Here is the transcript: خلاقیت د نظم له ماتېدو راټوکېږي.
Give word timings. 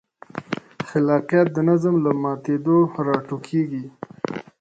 خلاقیت 0.89 1.47
د 1.55 1.57
نظم 1.69 1.95
له 2.05 2.11
ماتېدو 2.21 2.77
راټوکېږي. 3.05 3.83